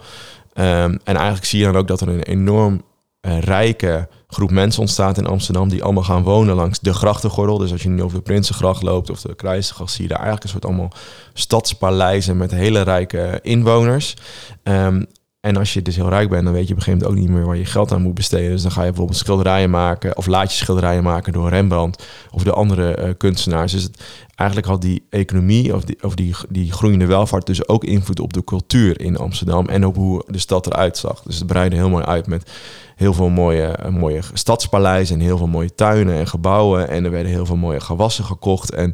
Um, 0.56 1.00
en 1.04 1.16
eigenlijk 1.16 1.46
zie 1.46 1.60
je 1.60 1.66
dan 1.66 1.76
ook 1.76 1.88
dat 1.88 2.02
er 2.02 2.08
een 2.08 2.24
enorm 2.24 2.82
uh, 3.22 3.40
rijke 3.40 4.08
groep 4.28 4.52
mensen 4.52 4.82
ontstaat 4.82 5.18
in 5.18 5.26
Amsterdam 5.26 5.70
die 5.70 5.84
allemaal 5.84 6.04
gaan 6.04 6.24
wonen 6.24 6.56
langs 6.56 6.80
de 6.80 6.94
grachtengordel. 6.94 7.58
Dus 7.58 7.72
als 7.72 7.84
je 7.84 7.90
nu 7.90 8.04
over 8.04 8.18
de 8.18 8.24
Prinsengracht 8.24 8.84
loopt 8.84 9.10
of 9.10 9.22
de 9.22 9.36
Kruisgracht, 9.36 9.92
zie 9.92 10.02
je 10.04 10.10
daar 10.10 10.18
eigenlijk 10.20 10.46
een 10.46 10.52
soort 10.52 10.66
allemaal 10.66 10.94
stadspaleizen 11.34 12.38
met 12.38 12.52
hele 12.52 12.82
rijke 12.82 13.40
inwoners. 13.42 14.16
Um, 14.64 15.06
en 15.44 15.57
als 15.57 15.74
je 15.74 15.81
dus 15.81 15.95
heel 15.95 16.10
rijk 16.10 16.30
bent, 16.30 16.44
dan 16.44 16.54
weet 16.54 16.68
je 16.68 16.74
op 16.74 16.78
een 16.80 16.84
gegeven 16.84 17.07
moment 17.07 17.22
ook 17.22 17.28
niet 17.28 17.38
meer 17.38 17.48
waar 17.48 17.57
je 17.57 17.66
geld 17.66 17.92
aan 17.92 18.01
moet 18.01 18.13
besteden. 18.13 18.51
Dus 18.51 18.62
dan 18.62 18.72
ga 18.72 18.81
je 18.81 18.88
bijvoorbeeld 18.88 19.18
schilderijen 19.18 19.69
maken 19.69 20.18
of 20.18 20.25
laat 20.25 20.51
je 20.51 20.57
schilderijen 20.57 21.04
maken 21.04 21.34
door 21.34 21.50
Rembrandt 21.50 22.06
of 22.31 22.44
de 22.44 22.51
andere 22.51 22.98
uh, 23.00 23.10
kunstenaars. 23.18 23.72
Dus 23.72 23.84
het, 23.84 24.04
eigenlijk 24.36 24.69
had 24.69 24.81
die 24.81 25.06
economie 25.10 25.75
of, 25.75 25.84
die, 25.84 26.04
of 26.04 26.16
die, 26.16 26.36
die 26.50 26.72
groeiende 26.72 27.06
welvaart 27.06 27.45
dus 27.45 27.68
ook 27.68 27.84
invloed 27.84 28.19
op 28.19 28.34
de 28.34 28.44
cultuur 28.44 29.01
in 29.01 29.18
Amsterdam 29.18 29.68
en 29.68 29.86
op 29.86 29.95
hoe 29.95 30.24
de 30.28 30.38
stad 30.38 30.66
eruit 30.66 30.98
zag. 30.98 31.22
Dus 31.22 31.38
het 31.38 31.48
breidde 31.48 31.75
heel 31.75 31.90
mooi 31.90 32.04
uit 32.04 32.28
met 32.28 32.51
heel 32.95 33.13
veel 33.13 33.30
mooie, 33.30 33.80
uh, 33.86 33.92
mooie 33.92 34.22
stadspaleizen 34.34 35.16
en 35.16 35.25
heel 35.25 35.38
veel 35.38 35.48
mooie 35.48 35.75
tuinen 35.75 36.16
en 36.16 36.28
gebouwen. 36.28 36.90
En 36.90 37.06
er 37.06 37.12
werden 37.12 37.31
heel 37.31 37.45
veel 37.45 37.56
mooie 37.56 37.80
gewassen 37.80 38.24
gekocht 38.24 38.72
en 38.72 38.94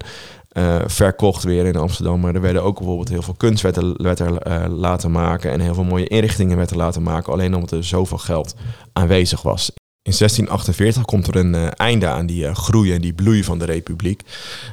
uh, 0.60 0.76
verkocht 0.86 1.44
weer 1.44 1.66
in 1.66 1.76
Amsterdam. 1.76 2.20
Maar 2.20 2.36
er 2.36 2.42
werden 2.42 2.64
ook 2.64 2.78
bijvoorbeeld 2.78 3.10
heel 3.10 3.22
veel 3.22 3.34
kunstwetten 3.34 3.96
uh, 4.08 4.66
laten 4.70 5.12
maken 5.12 5.52
en 5.52 5.60
heel 5.60 5.74
veel 5.74 5.84
mooie 5.84 6.08
inrichtingen 6.08 6.58
wetten 6.58 6.78
laten 6.78 7.04
maken. 7.04 7.34
Alleen 7.34 7.54
omdat 7.54 7.72
er 7.72 7.84
zoveel 7.84 8.18
geld 8.18 8.56
aanwezig 8.94 9.42
was. 9.42 9.72
In 10.10 10.16
1648 10.18 11.06
komt 11.06 11.28
er 11.28 11.36
een 11.36 11.54
uh, 11.54 11.68
einde 11.76 12.08
aan 12.08 12.26
die 12.26 12.44
uh, 12.44 12.56
groei 12.56 12.94
en 12.94 13.02
die 13.02 13.14
bloei 13.14 13.44
van 13.44 13.60
de 13.60 13.66
republiek. 13.66 14.22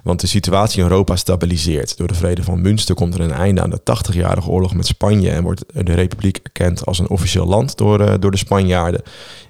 Want 0.02 0.20
de 0.20 0.26
situatie 0.26 0.78
in 0.78 0.88
Europa 0.88 1.16
stabiliseert. 1.16 1.96
Door 1.96 2.06
de 2.06 2.14
vrede 2.14 2.42
van 2.42 2.60
Münster 2.60 2.94
komt 2.94 3.14
er 3.14 3.20
een 3.20 3.32
einde 3.32 3.62
aan 3.62 3.70
de 3.70 3.80
80-jarige 3.80 4.48
oorlog 4.48 4.74
met 4.74 4.86
Spanje 4.86 5.30
en 5.30 5.42
wordt 5.42 5.64
de 5.72 5.94
republiek 5.94 6.40
erkend 6.42 6.86
als 6.86 6.98
een 6.98 7.08
officieel 7.08 7.46
land 7.46 7.76
door, 7.76 8.00
uh, 8.00 8.14
door 8.20 8.30
de 8.30 8.36
Spanjaarden. 8.36 9.02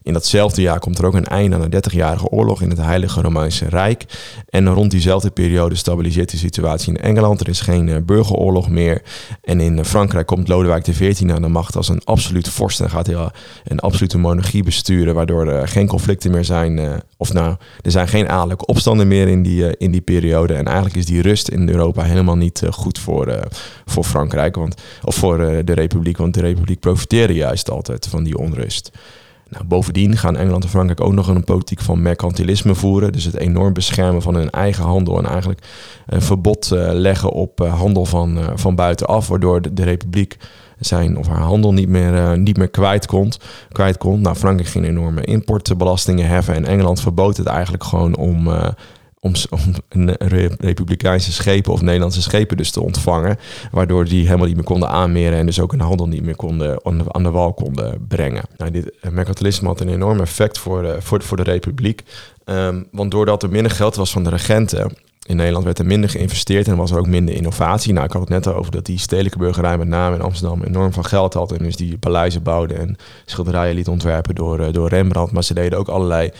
In 0.03 0.13
datzelfde 0.13 0.63
jaar 0.63 0.79
komt 0.79 0.99
er 0.99 1.07
ook 1.07 1.15
een 1.15 1.25
einde 1.25 1.57
aan 1.57 1.71
de 1.71 1.83
30-jarige 1.91 2.29
oorlog 2.29 2.63
in 2.63 2.71
het 2.71 2.79
Heilige 2.79 3.21
Romeinse 3.21 3.69
Rijk. 3.69 4.05
En 4.49 4.69
rond 4.69 4.91
diezelfde 4.91 5.31
periode 5.31 5.75
stabiliseert 5.75 6.31
de 6.31 6.37
situatie 6.37 6.93
in 6.93 7.01
Engeland. 7.01 7.41
Er 7.41 7.49
is 7.49 7.61
geen 7.61 8.05
burgeroorlog 8.05 8.69
meer. 8.69 9.03
En 9.43 9.61
in 9.61 9.85
Frankrijk 9.85 10.27
komt 10.27 10.49
Lodewijk 10.49 10.83
XIV 10.83 11.31
aan 11.31 11.43
de 11.43 11.49
macht 11.49 11.77
als 11.77 11.89
een 11.89 12.05
absoluut 12.05 12.49
vorst. 12.49 12.81
En 12.81 12.91
gaat 12.91 13.07
hij 13.07 13.31
een 13.65 13.81
absolute 13.81 14.19
monarchie 14.19 14.63
besturen, 14.63 15.15
waardoor 15.15 15.47
er 15.47 15.69
geen 15.77 15.87
conflicten 15.87 16.31
meer 16.31 16.45
zijn. 16.45 16.79
Uh, 16.79 16.95
of 17.17 17.33
nou, 17.33 17.57
er 17.83 17.91
zijn 17.91 18.09
geen 18.09 18.29
adellijke 18.29 18.67
opstanden 18.67 19.09
meer 19.09 19.29
in 19.29 19.43
die, 19.43 19.63
uh, 19.63 19.73
in 19.79 19.91
die 19.91 20.01
periode. 20.01 20.55
En 20.55 20.65
eigenlijk 20.65 20.97
is 20.97 21.07
die 21.07 21.23
rust 21.23 21.49
in 21.49 21.69
Europa 21.69 22.03
helemaal 22.03 22.37
niet 22.37 22.63
goed 22.71 22.99
voor, 22.99 23.49
voor 23.85 24.05
Frankrijk. 24.05 24.57
Want, 24.57 24.83
of 25.05 25.15
voor 25.15 25.39
de 25.39 25.73
Republiek. 25.73 26.17
Want 26.17 26.35
de 26.35 26.41
Republiek 26.41 26.81
profiteerde 26.81 27.35
juist 27.35 27.71
altijd 27.71 28.07
van 28.07 28.25
die 28.25 28.39
onrust. 28.39 28.91
Nou, 29.49 29.65
bovendien 29.65 30.17
gaan 30.17 30.37
Engeland 30.37 30.65
en 30.65 30.71
Frankrijk 30.71 31.01
ook 31.01 31.13
nog 31.13 31.29
een 31.29 31.45
politiek 31.45 31.81
van 31.81 32.03
mercantilisme 32.03 32.75
voeren. 32.75 33.13
Dus 33.13 33.25
het 33.25 33.37
enorm 33.37 33.73
beschermen 33.73 34.23
van 34.23 34.35
hun 34.35 34.51
eigen 34.51 34.85
handel. 34.85 35.19
En 35.19 35.27
eigenlijk 35.27 35.67
een 36.07 36.23
verbod 36.23 36.71
uh, 36.73 36.89
leggen 36.93 37.31
op 37.31 37.61
uh, 37.61 37.79
handel 37.79 38.05
van, 38.05 38.39
uh, 38.39 38.45
van 38.55 38.75
buitenaf. 38.75 39.29
Waardoor 39.29 39.63
de, 39.63 39.73
de, 39.73 39.83
Republiek 39.83 40.37
zijn 40.79 41.19
of 41.19 41.27
haar 41.27 41.41
handel 41.41 41.73
niet 41.73 41.89
meer, 41.89 42.39
niet 42.39 42.57
meer 42.57 42.69
kwijt, 42.69 43.07
kon, 43.07 43.33
kwijt 43.73 43.99
kon. 43.99 44.21
Nou, 44.21 44.37
Frankrijk 44.37 44.71
ging 44.71 44.87
enorme 44.87 45.25
importbelastingen 45.25 46.29
heffen. 46.29 46.55
En 46.55 46.65
Engeland 46.65 47.01
verbood 47.01 47.37
het 47.37 47.47
eigenlijk 47.47 47.85
gewoon 47.85 48.17
om 48.17 48.49
om, 49.27 49.33
om 49.95 50.09
republikeinse 50.59 51.33
schepen 51.33 51.73
of 51.73 51.81
Nederlandse 51.81 52.23
schepen 52.23 52.57
dus 52.57 52.71
te 52.71 52.83
ontvangen. 52.83 53.39
Waardoor 53.71 54.05
die 54.05 54.25
helemaal 54.25 54.47
niet 54.47 54.57
meer 54.57 54.65
konden 54.65 54.89
aanmeren 54.89 55.39
en 55.39 55.47
dus 55.47 55.61
ook 55.61 55.73
een 55.73 55.81
handel 55.81 56.09
niet 56.09 56.25
meer 56.25 56.37
konden, 56.37 56.85
aan 57.11 57.23
de 57.23 57.31
wal 57.31 57.55
konden 57.55 58.07
brengen. 58.09 58.43
Nou, 58.57 58.71
dit 58.71 58.91
eh, 59.01 59.11
mercantilisme 59.11 59.69
had 59.69 59.81
een 59.81 59.89
enorm 59.89 60.21
effect 60.21 60.59
voor 60.59 60.83
de, 60.83 60.97
voor, 60.99 61.23
voor 61.23 61.37
de 61.37 61.43
republiek. 61.43 62.03
Um, 62.45 62.87
want 62.91 63.11
doordat 63.11 63.43
er 63.43 63.51
minder 63.51 63.73
geld 63.73 63.97
was 63.97 64.11
van 64.11 64.25
de 64.25 64.31
regenten, 64.31 64.93
in 65.27 65.37
Nederland 65.37 65.65
werd 65.65 65.79
er 65.79 65.87
minder 65.87 66.11
geïnvesteerd 66.11 66.69
en 66.69 66.77
was 66.77 66.91
er 66.91 66.99
ook 66.99 67.07
minder 67.07 67.35
innovatie. 67.35 67.93
Nou, 67.93 68.07
ik 68.07 68.13
had 68.13 68.21
het 68.21 68.31
net 68.31 68.47
over 68.47 68.73
dat 68.73 68.87
die 68.87 68.99
stedelijke 68.99 69.39
burgerij 69.39 69.79
met 69.79 69.89
name 69.89 70.15
in 70.15 70.23
Amsterdam 70.23 70.63
enorm 70.63 70.93
van 70.93 71.05
geld 71.05 71.35
had. 71.35 71.53
En 71.53 71.59
dus 71.59 71.77
die 71.77 71.99
paleizen 71.99 72.43
bouwde 72.43 72.75
en 72.75 72.97
schilderijen 73.25 73.75
liet 73.75 73.89
ontwerpen 73.89 74.35
door, 74.35 74.61
eh, 74.61 74.73
door 74.73 74.89
Rembrandt. 74.89 75.33
Maar 75.33 75.45
ze 75.45 75.55
deden 75.55 75.79
ook 75.79 75.89
allerlei 75.89 76.31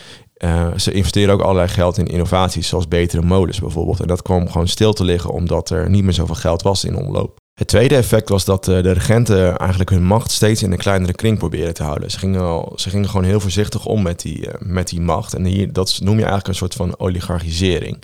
uh, 0.45 0.67
ze 0.77 0.93
investeren 0.93 1.35
ook 1.35 1.41
allerlei 1.41 1.69
geld 1.69 1.99
in 1.99 2.07
innovaties, 2.07 2.69
zoals 2.69 2.89
betere 2.89 3.23
molens 3.23 3.61
bijvoorbeeld. 3.61 4.01
En 4.01 4.07
dat 4.07 4.23
kwam 4.23 4.51
gewoon 4.51 4.69
stil 4.69 4.93
te 4.93 5.05
liggen 5.05 5.31
omdat 5.31 5.71
er 5.71 5.91
niet 5.91 6.05
meer 6.05 6.13
zoveel 6.13 6.35
geld 6.35 6.63
was 6.63 6.85
in 6.85 6.97
omloop. 6.97 7.37
Het 7.55 7.69
tweede 7.69 7.97
effect 7.97 8.29
was 8.29 8.45
dat 8.45 8.65
de 8.65 8.91
regenten 8.91 9.57
eigenlijk 9.57 9.91
hun 9.91 10.05
macht 10.05 10.31
steeds 10.31 10.63
in 10.63 10.73
een 10.73 10.79
kleinere 10.79 11.13
kring 11.13 11.39
probeerden 11.39 11.75
te 11.75 11.83
houden. 11.83 12.11
Ze 12.11 12.19
gingen, 12.19 12.41
al, 12.41 12.73
ze 12.77 12.91
gingen 12.91 13.09
gewoon 13.09 13.25
heel 13.25 13.41
voorzichtig 13.41 13.87
om 13.87 14.03
met 14.03 14.21
die, 14.21 14.49
met 14.59 14.89
die 14.89 15.01
macht. 15.01 15.35
En 15.35 15.45
hier, 15.45 15.73
dat 15.73 15.99
noem 16.03 16.15
je 16.15 16.25
eigenlijk 16.25 16.49
een 16.49 16.55
soort 16.55 16.75
van 16.75 16.99
oligarchisering. 16.99 18.03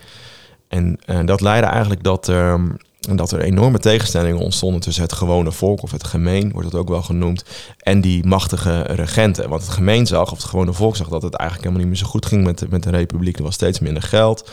En 0.68 0.98
dat 1.24 1.40
leidde 1.40 1.68
eigenlijk 1.68 2.02
dat, 2.02 2.28
ehm, 2.28 2.68
en 3.08 3.16
dat 3.16 3.32
er 3.32 3.40
enorme 3.40 3.78
tegenstellingen 3.78 4.40
ontstonden 4.40 4.80
tussen 4.80 5.02
het 5.02 5.12
gewone 5.12 5.52
volk, 5.52 5.82
of 5.82 5.90
het 5.90 6.04
gemeen, 6.04 6.52
wordt 6.52 6.66
het 6.66 6.80
ook 6.80 6.88
wel 6.88 7.02
genoemd, 7.02 7.44
en 7.78 8.00
die 8.00 8.26
machtige 8.26 8.82
regenten. 8.82 9.48
Want 9.48 9.62
het 9.62 9.70
gemeen 9.70 10.06
zag, 10.06 10.32
of 10.32 10.38
het 10.38 10.48
gewone 10.48 10.72
volk 10.72 10.96
zag, 10.96 11.08
dat 11.08 11.22
het 11.22 11.34
eigenlijk 11.34 11.68
helemaal 11.68 11.88
niet 11.88 11.98
meer 11.98 12.06
zo 12.06 12.12
goed 12.12 12.26
ging 12.26 12.44
met 12.44 12.58
de, 12.58 12.66
met 12.70 12.82
de 12.82 12.90
republiek. 12.90 13.36
Er 13.36 13.42
was 13.42 13.54
steeds 13.54 13.78
minder 13.78 14.02
geld. 14.02 14.50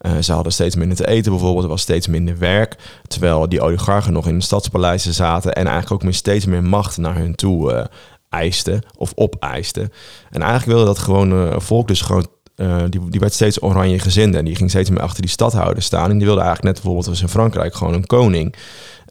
Uh, 0.00 0.12
ze 0.20 0.32
hadden 0.32 0.52
steeds 0.52 0.76
minder 0.76 0.96
te 0.96 1.06
eten 1.06 1.30
bijvoorbeeld. 1.30 1.64
Er 1.64 1.70
was 1.70 1.80
steeds 1.80 2.06
minder 2.06 2.38
werk. 2.38 2.76
Terwijl 3.06 3.48
die 3.48 3.60
oligarchen 3.60 4.12
nog 4.12 4.26
in 4.26 4.38
de 4.38 4.44
stadspaleizen 4.44 5.14
zaten 5.14 5.52
en 5.52 5.64
eigenlijk 5.64 5.92
ook 5.92 6.02
meer 6.02 6.14
steeds 6.14 6.44
meer 6.44 6.64
macht 6.64 6.96
naar 6.96 7.16
hun 7.16 7.34
toe 7.34 7.72
uh, 7.72 7.84
eisten 8.28 8.82
of 8.96 9.12
opeisten. 9.14 9.92
En 10.30 10.40
eigenlijk 10.42 10.72
wilde 10.72 10.84
dat 10.84 10.98
gewone 10.98 11.60
volk 11.60 11.88
dus 11.88 12.00
gewoon 12.00 12.26
uh, 12.60 12.82
die, 12.88 13.00
die 13.08 13.20
werd 13.20 13.32
steeds 13.32 13.62
oranje 13.62 13.98
gezind 13.98 14.34
en 14.34 14.44
die 14.44 14.56
ging 14.56 14.70
steeds 14.70 14.90
meer 14.90 15.02
achter 15.02 15.22
die 15.22 15.30
stadhouder 15.30 15.82
staan. 15.82 16.10
En 16.10 16.16
die 16.18 16.26
wilde 16.26 16.40
eigenlijk 16.40 16.62
net 16.62 16.74
bijvoorbeeld 16.74 17.08
als 17.08 17.22
in 17.22 17.28
Frankrijk 17.28 17.74
gewoon 17.74 17.94
een 17.94 18.06
koning. 18.06 18.54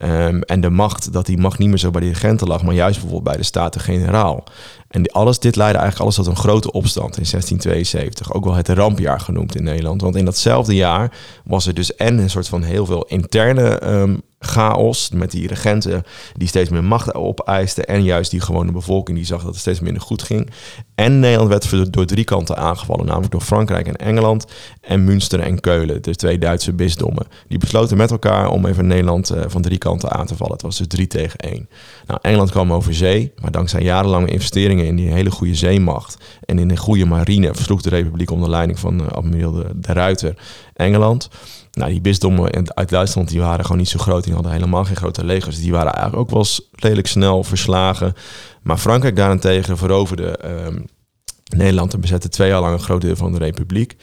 Um, 0.03 0.41
en 0.41 0.61
de 0.61 0.69
macht, 0.69 1.13
dat 1.13 1.25
die 1.25 1.37
macht 1.37 1.59
niet 1.59 1.67
meer 1.67 1.77
zo 1.77 1.91
bij 1.91 2.01
de 2.01 2.07
regenten 2.07 2.47
lag, 2.47 2.63
maar 2.63 2.73
juist 2.73 2.99
bijvoorbeeld 2.99 3.23
bij 3.23 3.37
de 3.37 3.43
Staten-Generaal. 3.43 4.43
En 4.87 5.11
alles, 5.11 5.39
dit 5.39 5.55
leidde 5.55 5.79
eigenlijk 5.79 6.03
alles 6.03 6.15
tot 6.15 6.27
een 6.27 6.41
grote 6.41 6.71
opstand 6.71 7.17
in 7.17 7.25
1672. 7.29 8.33
Ook 8.33 8.45
wel 8.45 8.53
het 8.53 8.69
rampjaar 8.69 9.19
genoemd 9.19 9.55
in 9.55 9.63
Nederland. 9.63 10.01
Want 10.01 10.15
in 10.15 10.25
datzelfde 10.25 10.75
jaar 10.75 11.11
was 11.43 11.67
er 11.67 11.73
dus 11.73 11.95
en 11.95 12.17
een 12.17 12.29
soort 12.29 12.47
van 12.47 12.63
heel 12.63 12.85
veel 12.85 13.03
interne 13.03 13.83
um, 13.83 14.21
chaos 14.39 15.09
met 15.09 15.31
die 15.31 15.47
regenten 15.47 16.03
die 16.33 16.47
steeds 16.47 16.69
meer 16.69 16.83
macht 16.83 17.13
opeisten 17.13 17.85
en 17.85 18.03
juist 18.03 18.31
die 18.31 18.41
gewone 18.41 18.71
bevolking 18.71 19.17
die 19.17 19.25
zag 19.25 19.41
dat 19.43 19.51
het 19.51 19.59
steeds 19.59 19.79
minder 19.79 20.01
goed 20.01 20.23
ging. 20.23 20.49
En 20.95 21.19
Nederland 21.19 21.49
werd 21.49 21.93
door 21.93 22.05
drie 22.05 22.23
kanten 22.23 22.57
aangevallen, 22.57 23.05
namelijk 23.05 23.31
door 23.31 23.41
Frankrijk 23.41 23.87
en 23.87 23.95
Engeland 23.95 24.45
en 24.81 25.03
Münster 25.03 25.39
en 25.39 25.59
Keulen, 25.59 26.01
de 26.01 26.15
twee 26.15 26.37
Duitse 26.37 26.73
bisdommen. 26.73 27.27
Die 27.47 27.57
besloten 27.57 27.97
met 27.97 28.11
elkaar 28.11 28.49
om 28.49 28.65
even 28.65 28.87
Nederland 28.87 29.31
uh, 29.31 29.41
van 29.47 29.61
drie 29.61 29.77
kanten 29.77 30.11
aan 30.11 30.25
te 30.25 30.35
vallen. 30.35 30.53
Het 30.53 30.61
was 30.61 30.77
dus 30.77 30.87
drie 30.87 31.07
tegen 31.07 31.39
één. 31.39 31.69
Nou, 32.07 32.19
Engeland 32.21 32.51
kwam 32.51 32.73
over 32.73 32.93
zee, 32.93 33.33
maar 33.41 33.51
dankzij 33.51 33.81
jarenlange 33.81 34.27
investeringen 34.27 34.85
in 34.85 34.95
die 34.95 35.13
hele 35.13 35.31
goede 35.31 35.55
zeemacht 35.55 36.17
en 36.45 36.59
in 36.59 36.69
een 36.69 36.77
goede 36.77 37.05
marine 37.05 37.53
versloeg 37.53 37.81
de 37.81 37.89
Republiek 37.89 38.31
onder 38.31 38.49
leiding 38.49 38.79
van 38.79 39.01
uh, 39.01 39.07
admiraal 39.07 39.53
de 39.75 39.93
Ruiter 39.93 40.35
Engeland. 40.73 41.29
Nou, 41.79 41.91
die 41.91 42.01
bisdommen 42.01 42.75
uit 42.75 42.89
Duitsland 42.89 43.29
die 43.29 43.39
waren 43.39 43.65
gewoon 43.65 43.77
niet 43.77 43.89
zo 43.89 43.99
groot. 43.99 44.23
Die 44.23 44.33
hadden 44.33 44.51
helemaal 44.51 44.85
geen 44.85 44.95
grote 44.95 45.25
legers. 45.25 45.59
Die 45.59 45.71
waren 45.71 45.93
eigenlijk 45.93 46.21
ook 46.21 46.29
wel 46.29 46.45
redelijk 46.71 47.07
snel 47.07 47.43
verslagen. 47.43 48.13
Maar 48.61 48.77
Frankrijk 48.77 49.15
daarentegen 49.15 49.77
veroverde 49.77 50.39
uh, 50.45 50.81
Nederland 51.57 51.93
en 51.93 52.01
bezette 52.01 52.29
twee 52.29 52.49
jaar 52.49 52.61
lang 52.61 52.73
een 52.73 52.79
groot 52.79 53.01
deel 53.01 53.15
van 53.15 53.31
de 53.31 53.37
republiek. 53.37 53.95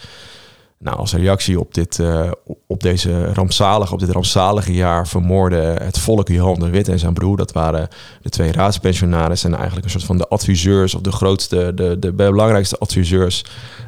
Nou, 0.78 0.96
als 0.96 1.14
reactie 1.14 1.60
op, 1.60 1.74
dit, 1.74 1.98
uh, 1.98 2.30
op, 2.66 2.82
deze 2.82 3.32
rampzalige, 3.32 3.92
op 3.92 3.98
dit 3.98 4.10
rampzalige 4.10 4.72
jaar 4.72 5.08
vermoorde 5.08 5.56
het 5.56 5.98
volk 5.98 6.28
Johan 6.28 6.58
de 6.58 6.70
Wit 6.70 6.88
en 6.88 6.98
zijn 6.98 7.14
broer. 7.14 7.36
Dat 7.36 7.52
waren 7.52 7.88
de 8.22 8.28
twee 8.28 8.52
raadspensionarissen 8.52 9.50
en 9.50 9.56
eigenlijk 9.56 9.84
een 9.84 9.92
soort 9.92 10.04
van 10.04 10.18
de 10.18 10.28
adviseurs 10.28 10.94
of 10.94 11.00
de 11.00 11.12
grootste, 11.12 11.72
de, 11.74 11.98
de 11.98 12.12
belangrijkste 12.12 12.78
adviseurs 12.78 13.44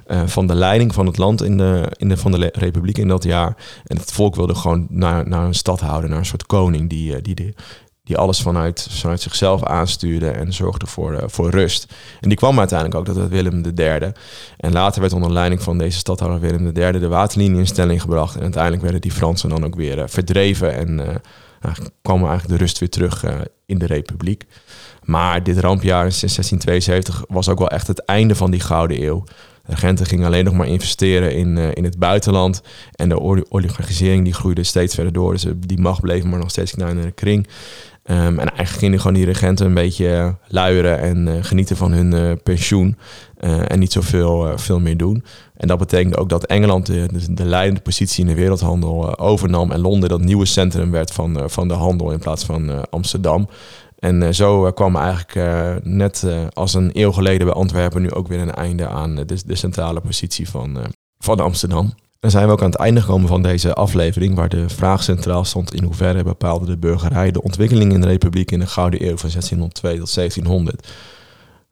uh, 0.07 0.23
van 0.27 0.47
de 0.47 0.55
leiding 0.55 0.95
van 0.95 1.07
het 1.07 1.19
land 1.19 1.43
in 1.43 1.57
de, 1.57 1.93
in 1.97 2.09
de, 2.09 2.17
van 2.17 2.33
de 2.33 2.51
republiek 2.53 2.99
in 2.99 3.09
dat 3.09 3.25
jaar. 3.25 3.57
En 3.87 3.97
het 3.97 4.13
volk 4.13 4.35
wilde 4.35 4.55
gewoon 4.55 4.87
naar, 4.91 5.29
naar 5.29 5.45
een 5.45 5.55
stad 5.55 5.81
houden, 5.81 6.11
naar 6.11 6.19
een 6.19 6.27
soort 6.27 6.47
koning 6.47 6.89
die, 6.89 7.13
uh, 7.13 7.19
die, 7.23 7.35
die, 7.35 7.55
die 8.09 8.17
alles 8.17 8.41
vanuit, 8.41 8.89
vanuit 8.91 9.21
zichzelf 9.21 9.65
aanstuurde 9.65 10.31
en 10.31 10.53
zorgde 10.53 10.87
voor, 10.87 11.13
uh, 11.13 11.19
voor 11.27 11.51
rust. 11.51 11.95
En 12.21 12.29
die 12.29 12.39
kwam 12.39 12.59
uiteindelijk 12.59 12.99
ook, 12.99 13.07
dat 13.07 13.17
het 13.17 13.29
Willem 13.29 13.65
III. 13.77 14.13
En 14.57 14.73
later 14.73 15.01
werd 15.01 15.13
onder 15.13 15.33
leiding 15.33 15.63
van 15.63 15.79
deze 15.79 15.99
stadhouder 15.99 16.41
Willem 16.41 16.77
III 16.77 16.99
de 16.99 17.09
waterlinie 17.09 17.59
in 17.59 17.67
stelling 17.67 18.01
gebracht. 18.01 18.37
En 18.37 18.43
uiteindelijk 18.43 18.83
werden 18.83 19.01
die 19.01 19.13
Fransen 19.13 19.49
dan 19.49 19.65
ook 19.65 19.75
weer 19.75 19.99
uh, 19.99 20.05
verdreven 20.07 20.75
en 20.75 20.99
uh, 20.99 21.71
kwam 22.03 22.19
eigenlijk 22.19 22.49
de 22.49 22.57
rust 22.57 22.79
weer 22.79 22.91
terug 22.91 23.25
in 23.67 23.79
de 23.79 23.87
republiek. 23.87 24.45
Maar 25.03 25.43
dit 25.43 25.59
rampjaar 25.59 26.05
in 26.05 26.13
1672 26.21 27.25
was 27.29 27.49
ook 27.49 27.59
wel 27.59 27.71
echt 27.71 27.87
het 27.87 28.05
einde 28.05 28.35
van 28.35 28.51
die 28.51 28.61
gouden 28.61 29.03
eeuw. 29.03 29.25
De 29.25 29.75
regenten 29.75 30.07
gingen 30.07 30.27
alleen 30.27 30.45
nog 30.45 30.55
maar 30.55 30.67
investeren 30.67 31.35
in, 31.35 31.57
in 31.57 31.85
het 31.85 31.99
buitenland. 31.99 32.63
En 32.93 33.09
de 33.09 33.51
oligarchisering 33.51 34.25
die 34.25 34.35
groeide 34.35 34.65
steeds 34.65 34.95
verder 34.95 35.13
door. 35.13 35.33
Dus 35.33 35.47
die 35.57 35.81
macht 35.81 36.01
bleef 36.01 36.25
maar 36.25 36.39
nog 36.39 36.51
steeds 36.51 36.73
kleiner 36.73 37.03
in 37.03 37.09
de 37.09 37.15
kring. 37.15 37.49
Um, 38.11 38.17
en 38.17 38.49
eigenlijk 38.49 38.69
gingen 38.69 38.99
gewoon 39.01 39.17
die 39.17 39.25
regenten 39.25 39.67
een 39.67 39.75
beetje 39.75 40.37
luieren 40.47 40.99
en 40.99 41.27
uh, 41.27 41.35
genieten 41.41 41.77
van 41.77 41.93
hun 41.93 42.15
uh, 42.15 42.33
pensioen. 42.43 42.97
En 43.67 43.79
niet 43.79 43.93
zoveel 43.93 44.59
veel 44.59 44.81
meer 44.81 44.97
doen. 44.97 45.25
En 45.57 45.69
dat 45.69 45.79
betekende 45.79 46.17
ook 46.17 46.29
dat 46.29 46.47
Engeland 46.47 46.87
de, 46.87 47.09
de 47.31 47.45
leidende 47.45 47.81
positie 47.81 48.25
in 48.25 48.31
de 48.31 48.41
wereldhandel 48.41 49.19
overnam. 49.19 49.73
En 49.73 49.81
Londen 49.81 50.09
dat 50.09 50.21
nieuwe 50.21 50.45
centrum 50.45 50.91
werd 50.91 51.13
van, 51.13 51.51
van 51.51 51.69
de 51.69 51.75
handel 51.75 52.11
in 52.11 52.19
plaats 52.19 52.45
van 52.45 52.91
Amsterdam. 52.91 53.49
En 53.99 54.35
zo 54.35 54.73
kwam 54.73 54.97
eigenlijk 54.97 55.85
net 55.85 56.27
als 56.53 56.75
een 56.75 56.91
eeuw 56.93 57.13
geleden 57.13 57.47
bij 57.47 57.55
Antwerpen 57.55 58.03
nu 58.03 58.11
ook 58.11 58.29
weer 58.29 58.41
een 58.41 58.55
einde 58.55 58.89
aan 58.89 59.15
de, 59.15 59.39
de 59.47 59.55
centrale 59.55 60.01
positie 60.01 60.49
van, 60.49 60.79
van 61.19 61.41
Amsterdam. 61.41 61.93
Dan 62.21 62.31
zijn 62.31 62.47
we 62.47 62.53
ook 62.53 62.63
aan 62.63 62.71
het 62.71 62.81
einde 62.81 63.01
gekomen 63.01 63.29
van 63.29 63.43
deze 63.43 63.75
aflevering, 63.75 64.35
waar 64.35 64.49
de 64.49 64.69
vraag 64.69 65.03
centraal 65.03 65.45
stond 65.45 65.75
in 65.75 65.85
hoeverre 65.85 66.23
bepaalde 66.23 66.67
de 66.67 66.79
burgerij 66.79 67.31
de 67.31 67.43
ontwikkeling 67.43 67.93
in 67.93 68.01
de 68.01 68.07
republiek 68.07 68.51
in 68.51 68.59
de 68.59 68.67
Gouden 68.67 69.03
Eeuw 69.03 69.17
van 69.17 69.31
1602 69.31 69.99
tot 69.99 70.15
1700. 70.15 70.89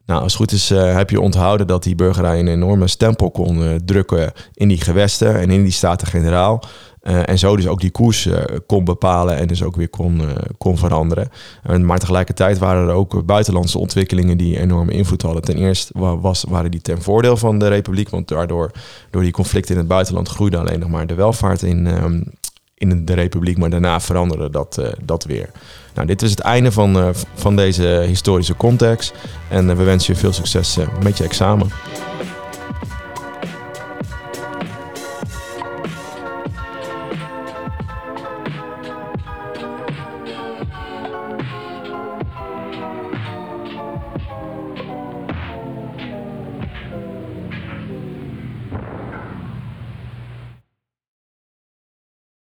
Nou, 0.07 0.23
als 0.23 0.33
het 0.33 0.43
goed 0.43 0.53
is 0.53 0.71
uh, 0.71 0.95
heb 0.95 1.11
je 1.11 1.21
onthouden 1.21 1.67
dat 1.67 1.83
die 1.83 1.95
burgerij 1.95 2.39
een 2.39 2.49
enorme 2.49 2.87
stempel 2.87 3.31
kon 3.31 3.59
uh, 3.59 3.75
drukken 3.85 4.33
in 4.55 4.69
die 4.69 4.81
gewesten 4.81 5.41
en 5.41 5.51
in 5.51 5.63
die 5.63 5.73
Staten-Generaal. 5.73 6.63
Uh, 7.03 7.29
en 7.29 7.39
zo 7.39 7.57
dus 7.57 7.67
ook 7.67 7.81
die 7.81 7.91
koers 7.91 8.29
kon 8.67 8.85
bepalen 8.85 9.37
en 9.37 9.47
dus 9.47 9.63
ook 9.63 9.77
weer 9.77 9.89
kon, 9.89 10.21
kon 10.59 10.79
veranderen. 10.79 11.29
maar 11.81 11.99
tegelijkertijd 11.99 12.59
waren 12.59 12.89
er 12.89 12.95
ook 12.95 13.27
buitenlandse 13.27 13.79
ontwikkelingen 13.79 14.37
die 14.37 14.59
enorme 14.59 14.93
invloed 14.93 15.23
hadden. 15.23 15.43
Ten 15.43 15.57
eerste 15.57 15.93
was, 16.21 16.45
waren 16.49 16.71
die 16.71 16.81
ten 16.81 17.03
voordeel 17.03 17.37
van 17.37 17.59
de 17.59 17.69
republiek, 17.69 18.09
want 18.09 18.29
daardoor 18.29 18.71
door 19.11 19.23
die 19.23 19.33
conflicten 19.33 19.75
in 19.75 19.81
het 19.81 19.89
buitenland 19.89 20.29
groeide 20.29 20.59
alleen 20.59 20.81
nog 20.81 20.89
maar 20.89 21.07
de 21.07 21.15
welvaart 21.15 21.63
in, 21.63 21.87
um, 21.87 22.25
in 22.75 23.05
de 23.05 23.15
republiek. 23.15 23.59
Maar 23.59 23.71
daarna 23.71 24.01
veranderde 24.01 24.51
dat, 24.51 24.81
dat 25.05 25.25
weer. 25.25 25.51
Nou, 25.97 26.09
dit 26.09 26.23
is 26.23 26.31
het 26.31 26.41
einde 26.41 26.73
van, 26.73 27.15
van 27.35 27.57
deze 27.57 28.05
historische 28.07 28.57
context. 28.57 29.13
En 29.49 29.77
we 29.77 29.83
wensen 29.83 30.15
je 30.15 30.21
veel 30.21 30.33
succes 30.33 30.77
met 31.03 31.19
je 31.19 31.25
examen. 31.25 31.71